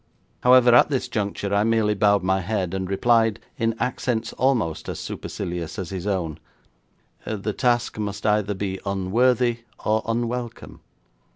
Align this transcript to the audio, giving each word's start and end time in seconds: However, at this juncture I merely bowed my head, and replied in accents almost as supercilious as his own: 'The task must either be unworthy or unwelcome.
However, 0.41 0.73
at 0.73 0.89
this 0.89 1.07
juncture 1.07 1.53
I 1.53 1.63
merely 1.63 1.93
bowed 1.93 2.23
my 2.23 2.41
head, 2.41 2.73
and 2.73 2.89
replied 2.89 3.39
in 3.59 3.75
accents 3.79 4.33
almost 4.33 4.89
as 4.89 4.99
supercilious 4.99 5.77
as 5.77 5.91
his 5.91 6.07
own: 6.07 6.39
'The 7.23 7.53
task 7.53 7.99
must 7.99 8.25
either 8.25 8.55
be 8.55 8.79
unworthy 8.83 9.59
or 9.85 10.01
unwelcome. 10.07 10.81